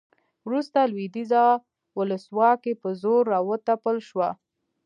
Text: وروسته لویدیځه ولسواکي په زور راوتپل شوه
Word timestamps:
وروسته 0.47 0.79
لویدیځه 0.91 1.43
ولسواکي 1.97 2.73
په 2.81 2.89
زور 3.01 3.21
راوتپل 3.33 3.95
شوه 4.07 4.29